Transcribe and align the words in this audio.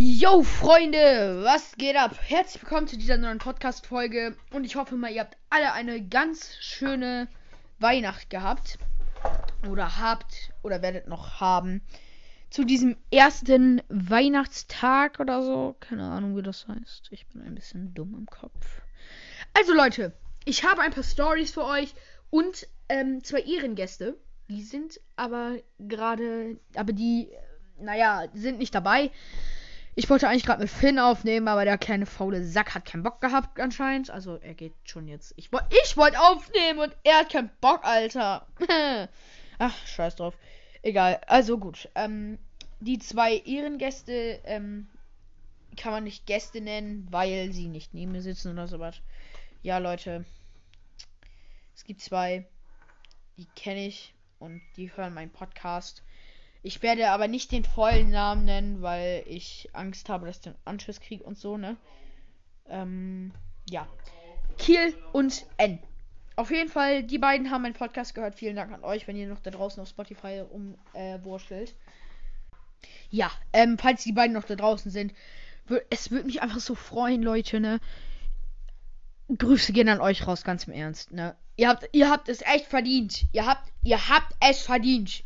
Yo, 0.00 0.44
Freunde, 0.44 1.40
was 1.42 1.74
geht 1.76 1.96
ab? 1.96 2.16
Herzlich 2.20 2.62
willkommen 2.62 2.86
zu 2.86 2.96
dieser 2.96 3.16
neuen 3.16 3.38
Podcast-Folge 3.38 4.36
und 4.52 4.62
ich 4.62 4.76
hoffe 4.76 4.94
mal, 4.94 5.10
ihr 5.10 5.22
habt 5.22 5.36
alle 5.50 5.72
eine 5.72 6.00
ganz 6.06 6.54
schöne 6.60 7.26
Weihnacht 7.80 8.30
gehabt. 8.30 8.78
Oder 9.68 9.98
habt 9.98 10.52
oder 10.62 10.82
werdet 10.82 11.08
noch 11.08 11.40
haben. 11.40 11.82
Zu 12.48 12.62
diesem 12.62 12.96
ersten 13.10 13.82
Weihnachtstag 13.88 15.18
oder 15.18 15.42
so. 15.42 15.74
Keine 15.80 16.04
Ahnung, 16.04 16.36
wie 16.36 16.42
das 16.42 16.68
heißt. 16.68 17.08
Ich 17.10 17.26
bin 17.26 17.42
ein 17.42 17.56
bisschen 17.56 17.92
dumm 17.92 18.14
im 18.14 18.26
Kopf. 18.26 18.82
Also, 19.52 19.74
Leute, 19.74 20.12
ich 20.44 20.62
habe 20.62 20.80
ein 20.80 20.92
paar 20.92 21.02
Stories 21.02 21.50
für 21.50 21.64
euch 21.64 21.92
und 22.30 22.68
ähm, 22.88 23.24
zwei 23.24 23.40
Ehrengäste. 23.40 24.16
Die 24.48 24.62
sind 24.62 25.00
aber 25.16 25.56
gerade, 25.80 26.60
aber 26.76 26.92
die, 26.92 27.30
naja, 27.80 28.28
sind 28.32 28.58
nicht 28.58 28.76
dabei. 28.76 29.10
Ich 29.98 30.08
wollte 30.08 30.28
eigentlich 30.28 30.46
gerade 30.46 30.62
mit 30.62 30.70
Finn 30.70 31.00
aufnehmen, 31.00 31.48
aber 31.48 31.64
der 31.64 31.76
kleine 31.76 32.06
faule 32.06 32.44
Sack 32.44 32.76
hat 32.76 32.84
keinen 32.84 33.02
Bock 33.02 33.20
gehabt 33.20 33.58
anscheinend. 33.58 34.10
Also 34.10 34.36
er 34.36 34.54
geht 34.54 34.72
schon 34.84 35.08
jetzt. 35.08 35.34
Ich 35.34 35.50
wollte 35.50 35.66
ich 35.82 35.96
wollt 35.96 36.16
aufnehmen 36.16 36.78
und 36.78 36.96
er 37.02 37.18
hat 37.18 37.32
keinen 37.32 37.50
Bock, 37.60 37.80
Alter. 37.82 38.46
Ach, 39.58 39.86
scheiß 39.88 40.14
drauf. 40.14 40.38
Egal. 40.82 41.20
Also 41.26 41.58
gut. 41.58 41.88
Ähm, 41.96 42.38
die 42.78 43.00
zwei 43.00 43.38
Ehrengäste 43.38 44.40
ähm, 44.44 44.86
kann 45.76 45.90
man 45.90 46.04
nicht 46.04 46.26
Gäste 46.26 46.60
nennen, 46.60 47.08
weil 47.10 47.52
sie 47.52 47.66
nicht 47.66 47.92
neben 47.92 48.12
mir 48.12 48.22
sitzen 48.22 48.52
oder 48.52 48.68
sowas. 48.68 49.00
Ja, 49.62 49.78
Leute. 49.78 50.24
Es 51.74 51.82
gibt 51.82 52.02
zwei, 52.02 52.46
die 53.36 53.48
kenne 53.56 53.84
ich 53.84 54.14
und 54.38 54.62
die 54.76 54.96
hören 54.96 55.12
meinen 55.12 55.32
Podcast. 55.32 56.04
Ich 56.62 56.82
werde 56.82 57.10
aber 57.10 57.28
nicht 57.28 57.52
den 57.52 57.64
vollen 57.64 58.10
Namen 58.10 58.44
nennen, 58.44 58.82
weil 58.82 59.22
ich 59.26 59.68
Angst 59.72 60.08
habe, 60.08 60.26
dass 60.26 60.36
ich 60.36 60.42
den 60.42 60.54
Anschluss 60.64 61.00
kriege 61.00 61.24
und 61.24 61.38
so, 61.38 61.56
ne? 61.56 61.76
Ähm, 62.68 63.32
ja. 63.70 63.86
Kiel 64.58 64.94
und 65.12 65.46
N. 65.56 65.78
Auf 66.36 66.50
jeden 66.50 66.68
Fall, 66.68 67.02
die 67.02 67.18
beiden 67.18 67.50
haben 67.50 67.62
meinen 67.62 67.74
Podcast 67.74 68.14
gehört. 68.14 68.34
Vielen 68.34 68.56
Dank 68.56 68.72
an 68.72 68.84
euch, 68.84 69.08
wenn 69.08 69.16
ihr 69.16 69.28
noch 69.28 69.40
da 69.40 69.50
draußen 69.50 69.82
auf 69.82 69.88
Spotify 69.88 70.44
umwurschtelt. 70.50 71.70
Äh, 71.70 72.86
ja, 73.10 73.30
ähm, 73.52 73.78
falls 73.78 74.04
die 74.04 74.12
beiden 74.12 74.34
noch 74.34 74.44
da 74.44 74.54
draußen 74.54 74.90
sind, 74.90 75.14
es 75.90 76.10
würde 76.10 76.26
mich 76.26 76.42
einfach 76.42 76.60
so 76.60 76.74
freuen, 76.74 77.22
Leute, 77.22 77.60
ne? 77.60 77.80
Grüße 79.36 79.72
gehen 79.72 79.88
an 79.88 80.00
euch 80.00 80.26
raus, 80.26 80.44
ganz 80.44 80.64
im 80.64 80.72
Ernst, 80.72 81.12
ne? 81.12 81.36
Ihr 81.56 81.68
habt, 81.68 81.88
ihr 81.92 82.08
habt 82.08 82.28
es 82.28 82.42
echt 82.42 82.66
verdient. 82.66 83.24
Ihr 83.32 83.46
habt, 83.46 83.70
ihr 83.82 84.08
habt 84.08 84.32
es 84.40 84.62
verdient. 84.62 85.24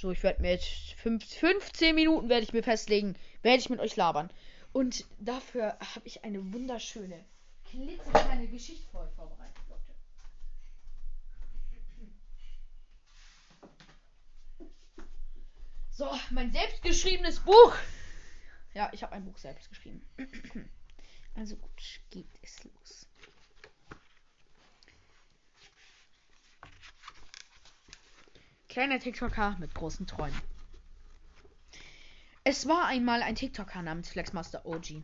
So, 0.00 0.12
ich 0.12 0.22
werde 0.22 0.42
mir 0.42 0.52
jetzt 0.52 0.92
15 0.92 1.92
Minuten 1.92 2.28
werde 2.28 2.44
ich 2.44 2.52
mir 2.52 2.62
festlegen, 2.62 3.16
werde 3.42 3.58
ich 3.58 3.68
mit 3.68 3.80
euch 3.80 3.96
labern. 3.96 4.30
Und 4.72 5.04
dafür 5.18 5.76
habe 5.80 6.06
ich 6.06 6.22
eine 6.22 6.52
wunderschöne, 6.52 7.24
klitzekleine 7.64 8.46
Geschichte 8.46 8.88
für 8.92 9.00
euch 9.00 9.10
vorbereitet, 9.16 9.56
Leute. 9.68 9.94
So, 15.90 16.08
mein 16.30 16.52
selbstgeschriebenes 16.52 17.40
Buch. 17.40 17.74
Ja, 18.74 18.90
ich 18.92 19.02
habe 19.02 19.14
ein 19.14 19.24
Buch 19.24 19.38
selbst 19.38 19.68
geschrieben. 19.68 20.08
Also 21.34 21.56
gut, 21.56 22.00
geht 22.10 22.28
es 22.42 22.62
los. 22.62 23.07
Kleiner 28.78 29.00
TikToker 29.00 29.56
mit 29.58 29.74
großen 29.74 30.06
Träumen. 30.06 30.40
Es 32.44 32.68
war 32.68 32.86
einmal 32.86 33.22
ein 33.24 33.34
TikToker 33.34 33.82
namens 33.82 34.08
Flexmaster 34.08 34.64
OG. 34.64 35.02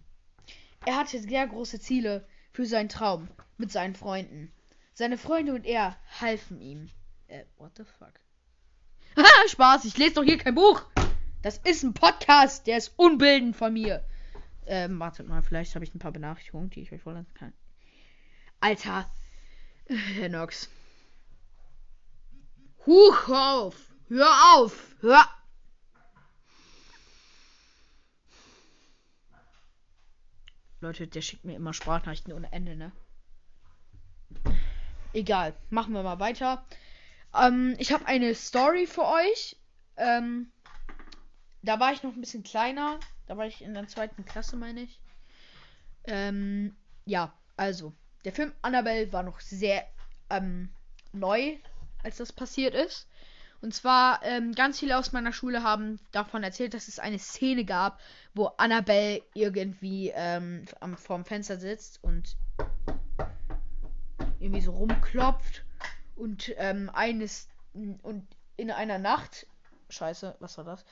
Er 0.87 0.95
hatte 0.95 1.19
sehr 1.19 1.45
große 1.49 1.81
Ziele 1.81 2.25
für 2.53 2.67
seinen 2.67 2.89
Traum 2.89 3.27
mit 3.59 3.73
seinen 3.73 3.97
Freunden. 3.97 4.53
Seine 4.93 5.19
Freunde 5.19 5.57
und 5.57 5.67
er 5.67 5.97
halfen 6.21 6.61
ihm. 6.61 6.89
Äh, 7.27 7.47
what 7.57 7.73
the 7.77 7.83
fuck? 7.83 8.13
Haha, 9.17 9.49
Spaß, 9.49 9.87
ich 9.87 9.99
lese 9.99 10.15
doch 10.15 10.23
hier 10.23 10.39
kein 10.39 10.55
Buch. 10.55 10.85
Das 11.43 11.59
ist 11.59 11.83
ein 11.83 11.95
Podcast, 11.95 12.69
der 12.69 12.79
ist 12.79 12.93
unbildend 12.97 13.57
von 13.57 13.73
mir. 13.73 14.05
Ähm, 14.67 15.01
wartet 15.01 15.27
mal, 15.27 15.43
vielleicht 15.43 15.75
habe 15.75 15.85
ich 15.85 15.93
ein 15.93 15.99
paar 15.99 16.13
Benachrichtigungen, 16.13 16.71
die 16.71 16.83
ich 16.83 16.93
euch 16.93 17.03
vorlassen 17.03 17.35
kann. 17.35 17.53
Alter, 18.61 19.11
Herr 19.89 20.29
Nox. 20.29 20.71
Huch 22.87 23.29
auf! 23.31 23.95
Hör 24.09 24.55
auf! 24.55 24.95
Hör! 25.01 25.25
Leute, 30.81 31.07
der 31.07 31.23
schickt 31.23 31.47
mir 31.47 31.57
immer 31.57 31.73
Sprachnachrichten 31.73 32.35
ohne 32.35 32.53
Ende, 32.53 32.77
ne? 32.77 32.93
Egal, 35.15 35.55
machen 35.71 35.95
wir 35.95 36.03
mal 36.03 36.21
weiter. 36.21 36.67
Ähm, 37.35 37.75
ich 37.79 37.91
habe 37.91 38.05
eine 38.05 38.35
Story 38.35 38.87
für 38.87 39.07
euch. 39.07 39.57
Ähm, 39.97 40.53
da 41.63 41.81
war 41.81 41.93
ich 41.95 42.03
noch 42.03 42.13
ein 42.13 42.21
bisschen 42.21 42.43
kleiner. 42.43 43.01
Da 43.27 43.39
war 43.39 43.47
ich 43.47 43.63
in 43.63 43.73
der 43.73 43.89
zweiten 43.89 44.27
Klasse, 44.27 44.57
meine 44.57 44.83
ich. 44.83 45.01
Ähm, 46.05 46.77
ja, 47.07 47.33
also, 47.57 47.95
der 48.27 48.33
Film 48.33 48.53
Annabelle 48.61 49.11
war 49.11 49.23
noch 49.23 49.41
sehr 49.41 49.89
ähm, 50.29 50.69
neu 51.13 51.57
als 52.05 52.19
das 52.19 52.33
passiert 52.33 52.75
ist. 52.75 53.09
Und 53.61 53.75
zwar, 53.75 54.21
ähm, 54.25 54.53
ganz 54.53 54.81
viele 54.81 54.99
aus 54.99 55.13
meiner 55.13 55.33
Schule 55.33 55.63
haben 55.63 55.99
davon 56.13 56.43
erzählt, 56.43 56.75
dass 56.75 56.89
es 56.89 56.99
eine 56.99 57.19
Szene 57.19 57.65
gab, 57.65 57.99
wo 58.35 58.47
Annabelle 58.59 59.23
irgendwie 59.33 60.13
ähm, 60.15 60.67
am, 60.81 60.99
vorm 60.99 61.25
Fenster 61.25 61.57
sitzt 61.57 62.05
und 62.05 62.37
irgendwie 64.39 64.61
so 64.61 64.73
rumklopft. 64.73 65.65
Und 66.15 66.53
ähm, 66.59 66.91
eines 66.93 67.49
und 67.73 68.27
in 68.57 68.71
einer 68.71 68.99
Nacht. 68.99 69.47
Scheiße, 69.89 70.37
was 70.41 70.59
war 70.59 70.65
das? 70.65 70.85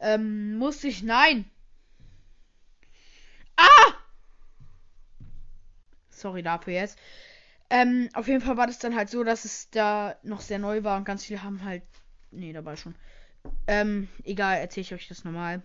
Ähm, 0.00 0.56
musste 0.56 0.88
ich. 0.88 1.02
Nein! 1.02 1.50
Ah! 3.56 3.92
Sorry 6.08 6.42
dafür 6.42 6.72
jetzt. 6.72 6.98
Ähm, 7.70 8.08
auf 8.14 8.28
jeden 8.28 8.40
Fall 8.40 8.56
war 8.56 8.66
das 8.66 8.78
dann 8.78 8.94
halt 8.94 9.08
so, 9.08 9.24
dass 9.24 9.44
es 9.44 9.70
da 9.70 10.16
noch 10.22 10.40
sehr 10.40 10.58
neu 10.58 10.84
war 10.84 10.96
und 10.96 11.04
ganz 11.04 11.24
viele 11.24 11.42
haben 11.42 11.64
halt. 11.64 11.82
Nee, 12.30 12.52
dabei 12.52 12.76
schon. 12.76 12.94
Ähm, 13.66 14.08
egal, 14.24 14.58
erzähle 14.58 14.82
ich 14.82 14.94
euch 14.94 15.08
das 15.08 15.24
normal. 15.24 15.62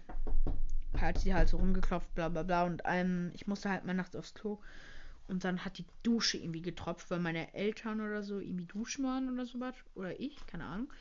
Hat 0.97 1.19
sie 1.19 1.33
halt 1.33 1.49
so 1.49 1.57
rumgeklopft, 1.57 2.13
bla 2.15 2.29
bla 2.29 2.43
bla. 2.43 2.63
Und 2.63 2.81
ähm, 2.85 3.31
ich 3.33 3.47
musste 3.47 3.69
halt 3.69 3.85
mal 3.85 3.93
nachts 3.93 4.15
aufs 4.15 4.33
Klo. 4.33 4.59
Und 5.27 5.43
dann 5.43 5.63
hat 5.63 5.77
die 5.77 5.85
Dusche 6.03 6.38
irgendwie 6.38 6.61
getropft, 6.61 7.11
weil 7.11 7.19
meine 7.19 7.53
Eltern 7.53 8.01
oder 8.01 8.23
so 8.23 8.39
irgendwie 8.39 8.65
duschen 8.65 9.05
waren 9.05 9.31
oder 9.31 9.45
sowas. 9.45 9.75
Oder 9.95 10.19
ich, 10.19 10.45
keine 10.47 10.65
Ahnung. 10.65 10.91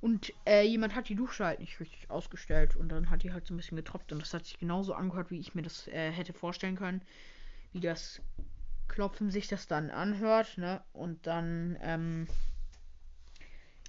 Und 0.00 0.32
äh, 0.46 0.62
jemand 0.62 0.94
hat 0.94 1.08
die 1.08 1.14
Dusche 1.14 1.44
halt 1.44 1.60
nicht 1.60 1.80
richtig 1.80 2.10
ausgestellt. 2.10 2.76
Und 2.76 2.90
dann 2.90 3.10
hat 3.10 3.22
die 3.22 3.32
halt 3.32 3.46
so 3.46 3.54
ein 3.54 3.56
bisschen 3.56 3.76
getropft. 3.76 4.12
Und 4.12 4.20
das 4.20 4.34
hat 4.34 4.44
sich 4.44 4.58
genauso 4.58 4.94
angehört, 4.94 5.30
wie 5.30 5.40
ich 5.40 5.54
mir 5.54 5.62
das 5.62 5.88
äh, 5.88 6.10
hätte 6.10 6.32
vorstellen 6.32 6.76
können. 6.76 7.02
Wie 7.72 7.80
das 7.80 8.20
Klopfen 8.88 9.30
sich 9.30 9.48
das 9.48 9.66
dann 9.66 9.90
anhört, 9.90 10.58
ne? 10.58 10.82
Und 10.92 11.26
dann, 11.26 11.78
ähm, 11.82 12.26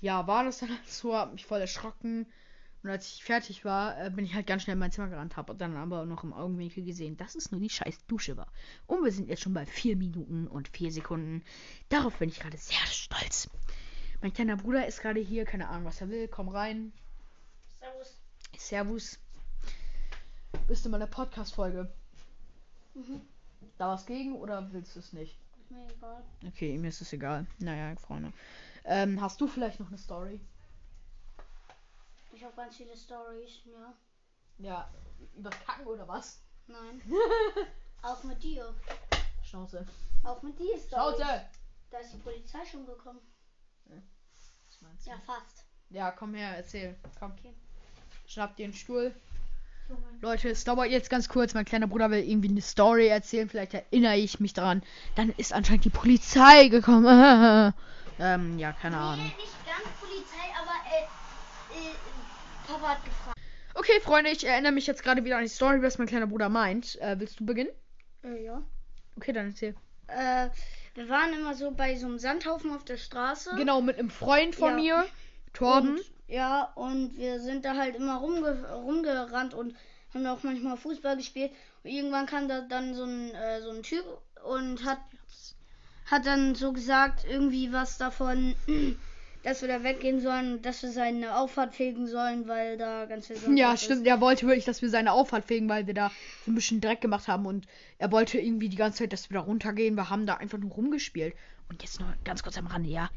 ja, 0.02 0.28
war 0.28 0.44
das 0.44 0.60
dann 0.60 0.70
halt 0.78 0.88
so, 0.88 1.16
hab 1.16 1.32
mich 1.32 1.46
voll 1.46 1.62
erschrocken. 1.62 2.28
Und 2.82 2.90
als 2.90 3.08
ich 3.08 3.24
fertig 3.24 3.66
war, 3.66 4.02
äh, 4.02 4.10
bin 4.10 4.24
ich 4.24 4.34
halt 4.36 4.48
ganz 4.48 4.64
schnell 4.64 4.74
in 4.74 4.80
mein 4.80 4.92
Zimmer 4.92 5.10
gerannt, 5.10 5.36
habe 5.36 5.54
dann 5.54 5.76
aber 5.76 6.06
noch 6.06 6.24
im 6.24 6.32
Augenwinkel 6.32 6.86
gesehen, 6.86 7.18
dass 7.18 7.36
es 7.36 7.52
nur 7.52 7.60
die 7.60 7.70
scheiß 7.70 8.06
Dusche 8.08 8.38
war. 8.38 8.48
Und 8.88 9.04
wir 9.04 9.12
sind 9.12 9.28
jetzt 9.28 9.42
schon 9.42 9.54
bei 9.54 9.66
4 9.66 9.98
Minuten 9.98 10.48
und 10.48 10.70
4 10.70 10.92
Sekunden. 10.92 11.44
Darauf 11.90 12.18
bin 12.20 12.30
ich 12.30 12.40
gerade 12.40 12.58
sehr 12.58 12.86
stolz. 12.88 13.50
Mein 14.22 14.34
kleiner 14.34 14.56
Bruder 14.56 14.88
ist 14.88 15.02
gerade 15.02 15.20
hier, 15.20 15.46
keine 15.46 15.68
Ahnung, 15.68 15.86
was 15.86 16.00
er 16.00 16.10
will. 16.10 16.28
Komm 16.30 16.48
rein. 16.48 16.94
Servus. 17.80 18.20
Servus. 18.58 19.20
Bist 20.68 20.86
du 20.86 20.90
mal 20.90 20.98
in 20.98 21.02
der 21.02 21.08
Podcast-Folge? 21.08 21.92
Mhm. 22.94 23.22
Da 23.80 23.88
was 23.88 24.06
gegen 24.06 24.36
oder 24.36 24.74
willst 24.74 24.94
du 24.98 25.00
es 25.00 25.14
nicht? 25.14 25.40
Mir 25.70 25.88
egal. 25.88 26.22
Okay, 26.46 26.78
mir 26.78 26.90
ist 26.90 27.00
es 27.00 27.14
egal. 27.14 27.48
Naja, 27.60 27.96
Freunde. 27.96 28.34
Ähm, 28.84 29.22
hast 29.22 29.40
du 29.40 29.48
vielleicht 29.48 29.80
noch 29.80 29.88
eine 29.88 29.98
Story? 29.98 30.42
Ich 32.34 32.44
habe 32.44 32.54
ganz 32.58 32.76
viele 32.76 32.98
Stories, 32.98 33.62
ja. 33.64 33.94
Ja, 34.58 34.94
über 35.34 35.50
Kacken 35.50 35.88
oder 35.88 36.06
was? 36.06 36.44
Nein. 36.68 37.02
Auch 38.02 38.22
mit 38.26 38.44
dir. 38.44 38.76
Schnauze. 39.44 39.88
Auch 40.24 40.42
mit 40.44 40.60
dir 40.60 40.78
Stories. 40.78 41.16
Schnauze! 41.16 41.46
Da 41.90 42.00
ist 42.00 42.14
die 42.14 42.18
Polizei 42.18 42.66
schon 42.66 42.86
gekommen. 42.86 43.22
Du? 43.86 43.94
Ja, 45.06 45.18
fast. 45.26 45.64
Ja, 45.90 46.12
komm 46.12 46.34
her, 46.34 46.58
erzähl. 46.58 46.98
Komm. 47.18 47.32
Okay. 47.32 47.56
Schnapp 48.26 48.58
dir 48.58 48.66
einen 48.66 48.74
Stuhl. 48.74 49.16
Leute, 50.22 50.50
es 50.50 50.64
dauert 50.66 50.90
jetzt 50.90 51.10
ganz 51.10 51.30
kurz. 51.30 51.54
Mein 51.54 51.66
kleiner 51.66 51.88
Bruder 51.88 52.12
will 52.12 52.20
irgendwie 52.20 52.50
eine 52.50 52.62
Story 52.62 53.08
erzählen. 53.08 53.48
Vielleicht 53.48 53.74
erinnere 53.74 54.18
ich 54.18 54.40
mich 54.40 54.54
dran. 54.54 54.84
Dann 55.16 55.34
ist 55.38 55.54
anscheinend 55.54 55.86
die 55.86 55.90
Polizei 55.90 56.68
gekommen. 56.68 57.06
ähm, 58.20 58.60
ja, 58.60 58.74
keine 58.74 58.98
Ahnung. 58.98 59.26
Nee, 59.26 59.44
nicht 59.44 59.66
ganz 59.66 59.88
Polizei, 60.00 60.46
aber 60.62 60.74
äh, 60.92 61.04
äh, 61.90 61.94
Papa 62.68 62.90
hat 62.96 63.06
gefragt. 63.06 63.38
Okay, 63.76 64.00
Freunde, 64.04 64.30
ich 64.32 64.46
erinnere 64.46 64.74
mich 64.74 64.88
jetzt 64.88 65.04
gerade 65.04 65.24
wieder 65.24 65.38
an 65.38 65.44
die 65.44 65.50
Story, 65.50 65.82
was 65.82 65.98
mein 65.98 66.08
kleiner 66.08 66.28
Bruder 66.28 66.50
meint. 66.50 67.00
Äh, 67.00 67.18
willst 67.18 67.40
du 67.40 67.46
beginnen? 67.46 67.70
Äh, 68.24 68.44
ja. 68.44 68.62
Okay, 69.16 69.32
dann 69.32 69.48
erzähl. 69.48 69.74
Äh, 70.08 70.50
wir 70.96 71.08
waren 71.08 71.34
immer 71.34 71.56
so 71.56 71.72
bei 71.72 71.96
so 71.96 72.08
einem 72.08 72.20
Sandhaufen 72.20 72.72
auf 72.72 72.84
der 72.84 72.98
Straße. 72.98 73.52
Genau, 73.56 73.80
mit 73.82 73.98
einem 73.98 74.10
Freund 74.10 74.54
von 74.54 74.72
Ja. 74.72 74.98
mir, 75.02 75.06
Torben. 75.54 75.92
Und, 75.96 76.02
ja, 76.30 76.72
und 76.76 77.18
wir 77.18 77.40
sind 77.40 77.66
da 77.66 77.76
halt 77.76 77.96
immer 77.96 78.18
rumge 78.18 78.72
rumgerannt 78.74 79.54
und 79.54 79.76
haben 80.14 80.26
auch 80.28 80.44
manchmal 80.44 80.78
Fußball 80.78 81.18
gespielt. 81.18 81.52
Und 81.84 81.92
irgendwann 81.92 82.26
kam 82.26 82.48
da 82.48 82.62
dann 82.62 82.94
so 82.94 83.04
ein, 83.04 83.32
äh, 83.34 83.62
so 83.62 83.72
ein 83.72 83.84
Typ 83.84 84.06
und 84.44 84.86
hat, 84.86 85.00
hat 86.06 86.26
dann 86.26 86.56
so 86.56 86.72
gesagt, 86.72 87.26
irgendwie 87.28 87.74
was 87.74 87.98
davon, 87.98 88.56
dass 89.44 89.62
wir 89.62 89.70
da 89.70 89.84
weggehen 89.84 90.22
sollen 90.22 90.54
und 90.54 90.66
dass 90.66 90.84
wir 90.84 90.92
seine 90.92 91.36
Auffahrt 91.36 91.74
fegen 91.74 92.08
sollen, 92.08 92.48
weil 92.48 92.78
da 92.78 93.06
ganz 93.06 93.28
viel 93.28 93.38
Sand 93.38 93.58
Ja, 93.58 93.76
stimmt. 93.76 94.02
Ist. 94.02 94.08
Er 94.08 94.22
wollte 94.22 94.46
wirklich, 94.46 94.66
dass 94.66 94.82
wir 94.82 94.90
seine 94.90 95.14
Auffahrt 95.14 95.46
fegen, 95.46 95.70
weil 95.70 95.88
wir 95.88 95.94
da 95.94 96.12
so 96.46 96.52
ein 96.52 96.56
bisschen 96.56 96.82
Dreck 96.82 97.02
gemacht 97.02 97.28
haben. 97.28 97.46
Und 97.46 97.66
er 97.98 98.12
wollte 98.12 98.38
irgendwie 98.40 98.70
die 98.70 98.78
ganze 98.78 99.00
Zeit, 99.00 99.14
dass 99.14 99.30
wir 99.30 99.36
da 99.36 99.42
runtergehen. 99.42 99.96
Wir 99.96 100.10
haben 100.10 100.26
da 100.26 100.36
einfach 100.36 100.58
nur 100.58 100.72
rumgespielt. 100.72 101.34
Und 101.70 101.82
jetzt 101.82 102.00
noch 102.00 102.08
ganz 102.24 102.44
kurz 102.44 102.58
am 102.58 102.68
Rande, 102.68 102.90
ja. 102.90 103.10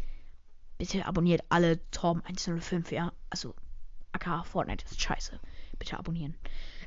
Bitte 0.82 1.06
abonniert 1.06 1.44
alle 1.49 1.79
Torben 1.93 2.25
105, 2.25 2.90
ja. 2.90 3.12
Also, 3.31 3.55
AK 4.11 4.44
Fortnite 4.44 4.84
ist 4.84 5.00
scheiße. 5.00 5.38
Bitte 5.79 5.96
abonnieren. 5.96 6.34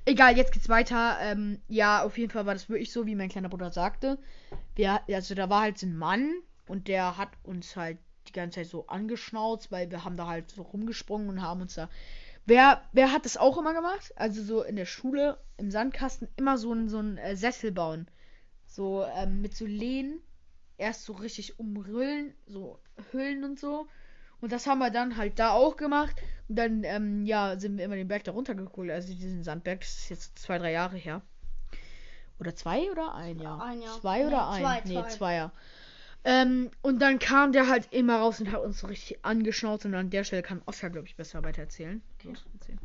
Egal, 0.04 0.36
jetzt 0.36 0.52
geht's 0.52 0.68
weiter. 0.68 1.16
Ähm, 1.22 1.62
ja, 1.70 2.04
auf 2.04 2.18
jeden 2.18 2.30
Fall 2.30 2.46
war 2.46 2.54
das 2.54 2.68
wirklich 2.68 2.92
so, 2.92 3.06
wie 3.06 3.16
mein 3.16 3.30
kleiner 3.30 3.48
Bruder 3.48 3.72
sagte. 3.72 4.20
Wir, 4.76 5.00
also 5.08 5.34
da 5.34 5.50
war 5.50 5.62
halt 5.62 5.78
so 5.78 5.86
ein 5.86 5.96
Mann 5.96 6.30
und 6.68 6.90
der 6.90 7.18
hat 7.18 7.30
uns 7.44 7.78
halt 7.78 7.98
die 8.28 8.34
ganze 8.34 8.60
Zeit 8.60 8.68
so 8.68 8.86
angeschnauzt, 8.88 9.72
weil 9.72 9.90
wir 9.90 10.04
haben 10.04 10.18
da 10.18 10.28
halt 10.28 10.52
so 10.52 10.64
rumgesprungen 10.64 11.30
und 11.30 11.42
haben 11.42 11.62
uns 11.62 11.76
da. 11.76 11.90
Wer, 12.46 12.82
wer 12.92 13.14
hat 13.14 13.24
das 13.24 13.38
auch 13.38 13.58
immer 13.58 13.74
gemacht? 13.74 14.12
Also 14.18 14.44
so 14.44 14.62
in 14.62 14.76
der 14.76 14.84
Schule, 14.84 15.38
im 15.56 15.72
Sandkasten, 15.72 16.28
immer 16.36 16.58
so 16.58 16.74
ein, 16.74 16.90
so 16.90 17.00
ein 17.00 17.18
äh, 17.18 17.38
Sessel 17.38 17.72
bauen. 17.72 18.10
So 18.68 19.06
ähm, 19.16 19.40
mit 19.40 19.56
so 19.56 19.66
Lehnen. 19.66 20.20
Erst 20.78 21.06
so 21.06 21.14
richtig 21.14 21.58
umrüllen, 21.58 22.34
so 22.46 22.78
Hüllen 23.12 23.44
und 23.44 23.60
so. 23.60 23.88
Und 24.42 24.52
das 24.52 24.68
haben 24.68 24.80
wir 24.80 24.92
dann 24.92 25.18
halt 25.18 25.40
da 25.40 25.52
auch 25.52 25.78
gemacht. 25.78 26.16
Und 26.48 26.58
dann, 26.58 26.84
ähm, 26.84 27.26
ja, 27.26 27.58
sind 27.58 27.78
wir 27.78 27.86
immer 27.86 27.96
den 27.96 28.08
Berg 28.08 28.24
da 28.26 28.32
runtergeholt. 28.32 28.92
Also 28.92 29.14
diesen 29.14 29.44
Sandberg, 29.44 29.80
das 29.80 29.98
ist 29.98 30.10
jetzt 30.10 30.40
zwei, 30.40 30.58
drei 30.58 30.72
Jahre 30.72 30.98
her. 30.98 31.22
Oder 32.40 32.56
zwei 32.56 32.92
oder 32.92 33.16
ein 33.16 33.40
Jahr? 33.40 33.64
Ein 33.64 33.82
Jahr. 33.82 34.00
Zwei 34.02 34.20
Nee, 34.20 34.26
oder 34.26 34.50
ein? 34.50 34.62
zwei, 34.62 34.82
nee, 34.86 34.94
zwei. 34.94 35.10
zwei 35.10 35.36
Jahre. 35.36 35.52
Ähm, 36.26 36.72
und 36.82 37.00
dann 37.02 37.20
kam 37.20 37.52
der 37.52 37.68
halt 37.68 37.94
immer 37.94 38.18
raus 38.18 38.40
und 38.40 38.52
hat 38.52 38.62
uns 38.62 38.80
so 38.80 38.88
richtig 38.88 39.24
angeschnauzt. 39.24 39.86
Und 39.86 39.94
an 39.94 40.10
der 40.10 40.24
Stelle 40.24 40.42
kann 40.42 40.62
Oscar, 40.66 40.90
glaube 40.90 41.08
ich, 41.08 41.16
besser 41.16 41.44
weiter 41.44 41.62
erzählen. 41.62 42.02
Okay. 42.20 42.76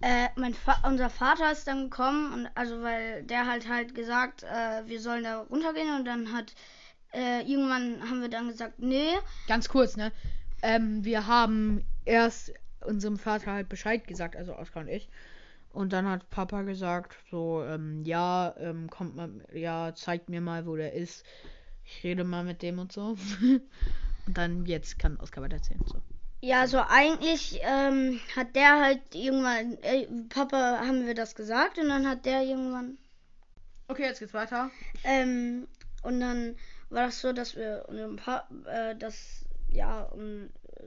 Äh, 0.00 0.28
mein 0.36 0.52
Fa 0.52 0.76
unser 0.86 1.08
Vater 1.08 1.50
ist 1.50 1.66
dann 1.66 1.84
gekommen 1.84 2.32
und 2.34 2.50
also 2.54 2.82
weil 2.82 3.22
der 3.22 3.46
halt 3.46 3.68
halt 3.68 3.94
gesagt, 3.94 4.42
äh, 4.42 4.86
wir 4.86 5.00
sollen 5.00 5.24
da 5.24 5.40
runtergehen 5.42 5.96
und 5.96 6.04
dann 6.04 6.32
hat 6.32 6.52
äh, 7.14 7.40
irgendwann 7.42 8.02
haben 8.08 8.20
wir 8.20 8.28
dann 8.28 8.48
gesagt, 8.48 8.78
nee, 8.78 9.12
Ganz 9.46 9.68
kurz, 9.68 9.96
ne? 9.96 10.12
Ähm, 10.62 11.04
wir 11.04 11.26
haben 11.26 11.84
erst 12.04 12.52
unserem 12.80 13.18
Vater 13.18 13.52
halt 13.52 13.68
Bescheid 13.68 14.06
gesagt, 14.06 14.36
also 14.36 14.56
Oskar 14.56 14.82
und 14.82 14.88
ich. 14.88 15.08
Und 15.72 15.92
dann 15.92 16.08
hat 16.08 16.30
Papa 16.30 16.62
gesagt, 16.62 17.16
so, 17.30 17.64
ähm, 17.64 18.04
ja, 18.04 18.54
ähm, 18.58 18.88
kommt 18.88 19.16
mal, 19.16 19.30
ja, 19.52 19.92
zeigt 19.94 20.28
mir 20.28 20.40
mal, 20.40 20.66
wo 20.66 20.76
der 20.76 20.92
ist. 20.92 21.24
Ich 21.84 22.04
rede 22.04 22.24
mal 22.24 22.44
mit 22.44 22.62
dem 22.62 22.78
und 22.78 22.92
so. 22.92 23.16
und 24.26 24.38
dann 24.38 24.66
jetzt 24.66 24.98
kann 24.98 25.16
Oskar 25.18 25.42
weiter 25.42 25.56
erzählen. 25.56 25.82
So. 25.86 26.00
ja, 26.40 26.60
also 26.60 26.78
eigentlich 26.88 27.60
ähm, 27.62 28.20
hat 28.36 28.54
der 28.54 28.80
halt 28.80 29.00
irgendwann, 29.14 29.76
äh, 29.82 30.06
Papa 30.28 30.78
haben 30.86 31.06
wir 31.06 31.14
das 31.14 31.34
gesagt 31.34 31.78
und 31.78 31.88
dann 31.88 32.06
hat 32.08 32.24
der 32.24 32.42
irgendwann, 32.42 32.96
Okay, 33.88 34.04
jetzt 34.04 34.20
geht's 34.20 34.32
weiter. 34.34 34.70
ähm, 35.02 35.66
und 36.02 36.20
dann 36.20 36.56
war 36.90 37.06
das 37.06 37.20
so, 37.20 37.32
dass 37.32 37.56
wir 37.56 37.84
pa 38.16 38.46
äh, 38.66 38.96
das, 38.96 39.44
ja, 39.70 40.02
und, 40.04 40.50
äh, 40.76 40.84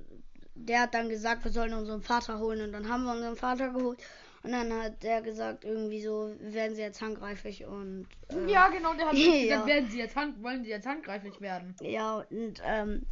der 0.55 0.81
hat 0.81 0.93
dann 0.93 1.09
gesagt, 1.09 1.43
wir 1.43 1.51
sollen 1.51 1.73
unseren 1.73 2.01
Vater 2.01 2.39
holen 2.39 2.61
und 2.61 2.71
dann 2.71 2.89
haben 2.89 3.03
wir 3.03 3.11
unseren 3.13 3.35
Vater 3.35 3.69
geholt 3.69 3.99
und 4.43 4.51
dann 4.51 4.73
hat 4.73 5.03
der 5.03 5.21
gesagt, 5.21 5.65
irgendwie 5.65 6.01
so, 6.01 6.33
werden 6.39 6.75
sie 6.75 6.81
jetzt 6.81 7.01
handgreiflich 7.01 7.65
und 7.65 8.07
äh, 8.29 8.51
Ja, 8.51 8.67
genau, 8.69 8.93
der 8.93 9.07
hat 9.07 9.13
Ja. 9.17 9.41
gesagt, 9.41 9.67
werden 9.67 9.89
sie 9.89 9.99
jetzt 9.99 10.15
hand, 10.15 10.41
wollen 10.43 10.63
sie 10.63 10.69
jetzt 10.69 10.87
handgreiflich 10.87 11.39
werden. 11.41 11.75
Ja, 11.81 12.25
und 12.29 12.61
ähm, 12.65 13.05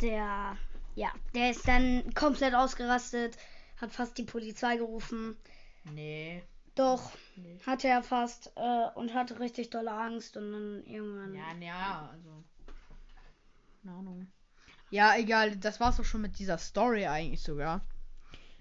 der, 0.00 0.56
ja, 0.94 1.12
der 1.34 1.50
ist 1.50 1.66
dann 1.68 2.14
komplett 2.14 2.54
ausgerastet, 2.54 3.36
hat 3.80 3.92
fast 3.92 4.16
die 4.16 4.24
Polizei 4.24 4.76
gerufen. 4.76 5.36
Nee. 5.92 6.42
Doch, 6.76 7.10
nee. 7.36 7.58
hatte 7.66 7.88
er 7.88 8.02
fast 8.02 8.52
äh, 8.56 8.86
und 8.94 9.14
hatte 9.14 9.40
richtig 9.40 9.70
dolle 9.70 9.90
Angst 9.90 10.36
und 10.36 10.52
dann 10.52 10.84
irgendwann. 10.84 11.34
Ja, 11.34 11.66
ja, 11.66 12.10
also. 12.12 12.44
Keine 13.82 13.96
Ahnung. 13.96 14.26
Ja, 14.90 15.16
egal, 15.16 15.56
das 15.56 15.80
war's 15.80 15.98
auch 15.98 16.04
schon 16.04 16.20
mit 16.20 16.38
dieser 16.38 16.58
Story 16.58 17.06
eigentlich 17.06 17.42
sogar. 17.42 17.80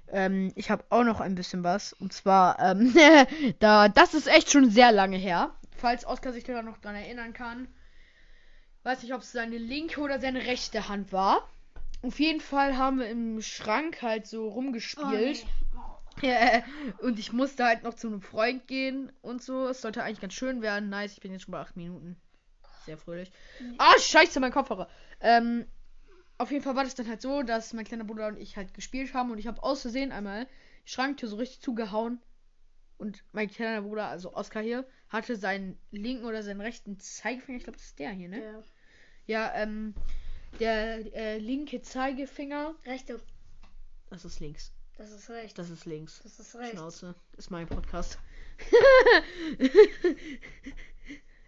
Ähm, 0.07 0.51
ich 0.55 0.69
habe 0.71 0.83
auch 0.89 1.03
noch 1.03 1.19
ein 1.19 1.35
bisschen 1.35 1.63
was. 1.63 1.93
Und 1.93 2.13
zwar, 2.13 2.59
ähm, 2.59 2.95
da, 3.59 3.89
das 3.89 4.13
ist 4.13 4.27
echt 4.27 4.51
schon 4.51 4.69
sehr 4.69 4.91
lange 4.91 5.17
her. 5.17 5.53
Falls 5.77 6.05
Oskar 6.05 6.31
sich 6.31 6.43
da 6.43 6.61
noch 6.61 6.77
dran 6.77 6.95
erinnern 6.95 7.33
kann. 7.33 7.67
Weiß 8.83 9.01
nicht, 9.03 9.13
ob 9.13 9.21
es 9.21 9.31
seine 9.31 9.57
linke 9.57 9.99
oder 9.99 10.19
seine 10.19 10.45
rechte 10.45 10.87
Hand 10.87 11.11
war. 11.11 11.49
Auf 12.01 12.19
jeden 12.19 12.39
Fall 12.39 12.77
haben 12.77 12.99
wir 12.99 13.09
im 13.09 13.41
Schrank 13.41 14.01
halt 14.03 14.27
so 14.27 14.45
Oh, 14.45 14.49
rumgespielt. 14.51 15.43
nee. 15.43 15.49
Ja, 16.21 16.63
und 17.01 17.19
ich 17.19 17.33
musste 17.33 17.65
halt 17.65 17.83
noch 17.83 17.93
zu 17.93 18.07
einem 18.07 18.21
Freund 18.21 18.67
gehen 18.67 19.11
und 19.21 19.43
so. 19.43 19.67
Es 19.67 19.81
sollte 19.81 20.03
eigentlich 20.03 20.21
ganz 20.21 20.33
schön 20.33 20.61
werden. 20.61 20.89
Nice, 20.89 21.13
ich 21.13 21.19
bin 21.19 21.31
jetzt 21.33 21.43
schon 21.43 21.51
bei 21.51 21.59
8 21.59 21.75
Minuten. 21.75 22.15
Sehr 22.85 22.97
fröhlich. 22.97 23.31
Ah, 23.77 23.97
scheiße, 23.99 24.39
mein 24.39 24.51
Kopfhörer. 24.51 24.87
Ähm, 25.19 25.65
auf 26.37 26.51
jeden 26.51 26.63
Fall 26.63 26.75
war 26.75 26.83
das 26.83 26.95
dann 26.95 27.07
halt 27.07 27.21
so, 27.21 27.41
dass 27.43 27.73
mein 27.73 27.85
kleiner 27.85 28.03
Bruder 28.03 28.27
und 28.27 28.37
ich 28.37 28.57
halt 28.57 28.73
gespielt 28.73 29.13
haben 29.13 29.31
und 29.31 29.37
ich 29.39 29.47
habe 29.47 29.61
aus 29.63 29.81
Versehen 29.81 30.11
einmal 30.11 30.47
die 30.85 30.91
Schranktür 30.91 31.27
so 31.29 31.37
richtig 31.37 31.61
zugehauen. 31.61 32.21
Und 32.97 33.23
mein 33.33 33.49
kleiner 33.49 33.81
Bruder, 33.81 34.07
also 34.07 34.33
Oskar 34.33 34.63
hier, 34.63 34.87
hatte 35.09 35.35
seinen 35.35 35.77
linken 35.91 36.25
oder 36.25 36.43
seinen 36.43 36.61
rechten 36.61 36.99
Zeigefinger. 36.99 37.57
Ich 37.57 37.63
glaube, 37.63 37.77
das 37.77 37.87
ist 37.87 37.99
der 37.99 38.11
hier, 38.11 38.29
ne? 38.29 38.39
Der 38.39 38.63
Ja, 39.25 39.53
ähm, 39.55 39.95
der 40.59 41.13
äh, 41.13 41.37
linke 41.39 41.81
Zeigefinger. 41.81 42.75
rechte, 42.85 43.19
Das 44.09 44.23
ist 44.23 44.39
links. 44.39 44.71
Das 44.97 45.11
ist 45.11 45.29
rechts. 45.29 45.53
Das 45.55 45.69
ist 45.69 45.85
links. 45.85 46.21
Das 46.23 46.39
ist 46.39 46.55
rechts. 46.55 46.71
Schnauze. 46.77 47.15
Ist 47.37 47.51
mein 47.51 47.67
Podcast. 47.67 48.17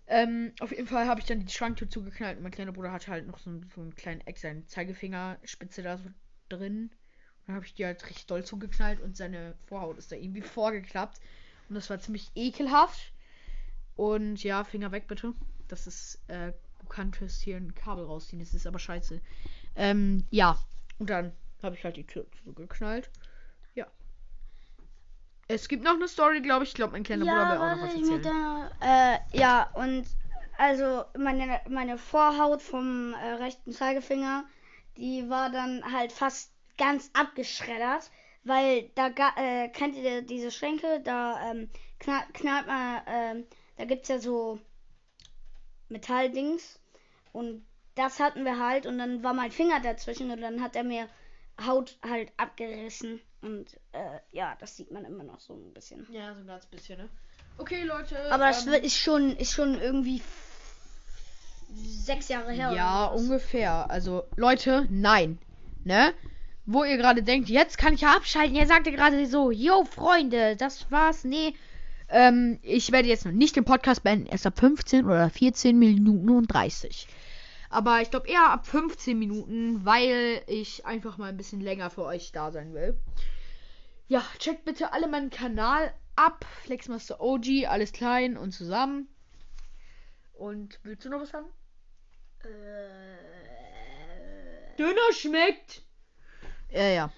ähm, 0.07 0.53
auf 0.59 0.71
jeden 0.71 0.87
Fall 0.87 1.07
habe 1.07 1.19
ich 1.19 1.25
dann 1.25 1.45
die 1.45 1.51
Schranktür 1.51 1.89
zugeknallt 1.89 2.37
und 2.37 2.43
mein 2.43 2.51
kleiner 2.51 2.71
Bruder 2.71 2.91
hatte 2.91 3.11
halt 3.11 3.27
noch 3.27 3.39
so, 3.39 3.49
einen- 3.49 3.69
so 3.75 3.81
einen 3.81 3.95
kleinen 3.95 4.21
Eck, 4.21 4.37
seine 4.37 4.65
Zeigefingerspitze 4.67 5.81
da 5.83 5.97
so 5.97 6.09
drin. 6.49 6.91
Dann 7.45 7.55
habe 7.55 7.65
ich 7.65 7.73
die 7.73 7.85
halt 7.85 8.03
richtig 8.05 8.25
doll 8.27 8.43
zugeknallt 8.43 8.99
und 9.01 9.15
seine 9.17 9.55
Vorhaut 9.67 9.97
ist 9.97 10.11
da 10.11 10.15
irgendwie 10.15 10.41
vorgeklappt. 10.41 11.19
Und 11.69 11.75
das 11.75 11.89
war 11.89 11.99
ziemlich 11.99 12.29
ekelhaft. 12.35 13.11
Und 13.95 14.43
ja, 14.43 14.63
Finger 14.63 14.91
weg 14.91 15.07
bitte. 15.07 15.33
Das 15.67 15.87
ist, 15.87 16.19
äh, 16.27 16.53
du 16.79 16.85
könntest 16.87 17.41
hier 17.41 17.57
ein 17.57 17.73
Kabel 17.75 18.05
rausziehen. 18.05 18.39
Das 18.39 18.53
ist 18.53 18.67
aber 18.67 18.79
scheiße. 18.79 19.19
Ähm, 19.75 20.25
ja. 20.29 20.57
Und 20.99 21.09
dann 21.09 21.33
habe 21.63 21.75
ich 21.75 21.83
halt 21.83 21.97
die 21.97 22.05
Tür 22.05 22.25
zugeknallt. 22.43 23.09
Ja. 25.49 25.55
Es 25.55 25.67
gibt 25.67 25.83
noch 25.83 25.95
eine 25.95 26.07
Story, 26.07 26.41
glaube 26.41 26.63
ich. 26.63 26.71
Ich 26.71 26.75
glaube, 26.75 26.93
mein 26.93 27.03
kleiner 27.03 27.25
Bruder 27.25 27.49
will 27.49 27.57
auch 27.57 27.75
noch 27.75 27.83
was 27.83 27.95
erzählen. 27.95 28.21
der, 28.21 28.71
äh, 29.31 29.37
ja, 29.37 29.69
und 29.73 30.05
also 30.57 31.05
meine, 31.17 31.61
meine 31.69 31.97
Vorhaut 31.97 32.61
vom 32.61 33.13
äh, 33.13 33.33
rechten 33.33 33.71
Zeigefinger, 33.71 34.45
die 34.97 35.29
war 35.29 35.49
dann 35.49 35.83
halt 35.91 36.11
fast 36.11 36.51
ganz 36.77 37.09
abgeschreddert, 37.13 38.11
weil 38.43 38.89
da 38.95 39.07
äh, 39.37 39.69
kennt 39.69 39.95
ihr 39.95 40.21
diese 40.21 40.51
Schränke, 40.51 41.01
da 41.03 41.51
ähm, 41.51 41.69
knall, 41.99 42.23
knallt 42.33 42.67
man, 42.67 43.01
ähm, 43.07 43.47
da 43.77 43.85
gibt's 43.85 44.09
ja 44.09 44.19
so 44.19 44.59
Metalldings 45.89 46.79
und 47.33 47.65
das 47.95 48.19
hatten 48.19 48.45
wir 48.45 48.59
halt 48.59 48.85
und 48.85 48.97
dann 48.97 49.23
war 49.23 49.33
mein 49.33 49.51
Finger 49.51 49.79
dazwischen 49.79 50.31
und 50.31 50.41
dann 50.41 50.61
hat 50.61 50.75
er 50.75 50.83
mir 50.83 51.07
Haut 51.65 51.97
halt 52.07 52.31
abgerissen 52.37 53.19
und 53.41 53.73
äh, 53.93 54.19
ja, 54.31 54.55
das 54.59 54.75
sieht 54.77 54.91
man 54.91 55.05
immer 55.05 55.23
noch 55.23 55.39
so 55.39 55.53
ein 55.53 55.73
bisschen. 55.73 56.05
Ja, 56.11 56.33
so 56.33 56.41
ein 56.41 56.47
ganz 56.47 56.65
bisschen, 56.67 56.99
ne? 56.99 57.09
Okay, 57.57 57.83
Leute. 57.83 58.31
Aber 58.31 58.47
das 58.47 58.65
ähm, 58.65 58.73
wird- 58.73 58.85
ist 58.85 58.97
schon, 58.97 59.35
ist 59.37 59.53
schon 59.53 59.79
irgendwie 59.79 60.21
sechs 61.73 62.27
Jahre 62.29 62.51
her. 62.51 62.71
Ja, 62.73 63.05
ungefähr. 63.05 63.89
Also, 63.89 64.23
Leute, 64.35 64.87
nein. 64.89 65.37
Ne? 65.83 66.13
Wo 66.65 66.83
ihr 66.83 66.97
gerade 66.97 67.23
denkt, 67.23 67.49
jetzt 67.49 67.77
kann 67.77 67.93
ich 67.93 68.01
ja 68.01 68.15
abschalten. 68.15 68.55
Ihr 68.55 68.67
sagt 68.67 68.87
ja 68.87 68.93
gerade 68.93 69.25
so, 69.25 69.51
yo, 69.51 69.85
Freunde, 69.85 70.55
das 70.57 70.91
war's. 70.91 71.23
Nee. 71.23 71.53
Ähm, 72.09 72.59
ich 72.61 72.91
werde 72.91 73.07
jetzt 73.07 73.25
noch 73.25 73.31
nicht 73.31 73.55
den 73.55 73.65
Podcast 73.65 74.03
beenden. 74.03 74.27
Erst 74.27 74.45
ab 74.45 74.59
15 74.59 75.05
oder 75.05 75.29
14 75.29 75.77
Minuten 75.77 76.29
und 76.29 76.47
30. 76.47 77.07
Aber 77.69 78.01
ich 78.01 78.09
glaube 78.09 78.27
eher 78.27 78.49
ab 78.49 78.65
15 78.65 79.17
Minuten, 79.17 79.85
weil 79.85 80.43
ich 80.47 80.85
einfach 80.85 81.17
mal 81.17 81.29
ein 81.29 81.37
bisschen 81.37 81.61
länger 81.61 81.89
für 81.89 82.03
euch 82.03 82.31
da 82.31 82.51
sein 82.51 82.73
will. 82.73 82.97
Ja, 84.07 84.23
checkt 84.39 84.65
bitte 84.65 84.93
alle 84.93 85.07
meinen 85.07 85.29
Kanal 85.29 85.93
ab. 86.15 86.45
Flexmaster 86.63 87.19
OG, 87.19 87.65
alles 87.67 87.91
klein 87.91 88.37
und 88.37 88.51
zusammen. 88.51 89.09
Und 90.33 90.79
willst 90.83 91.03
du 91.05 91.09
noch 91.09 91.21
was 91.21 91.29
sagen? 91.29 91.47
Äh, 92.43 93.07
Döner 94.77 95.11
schmeckt. 95.13 95.81
Ja, 96.69 96.87
ja. 96.87 97.11